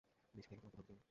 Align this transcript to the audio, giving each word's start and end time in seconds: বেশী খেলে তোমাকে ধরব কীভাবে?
বেশী 0.35 0.47
খেলে 0.49 0.59
তোমাকে 0.61 0.75
ধরব 0.77 0.87
কীভাবে? 0.87 0.99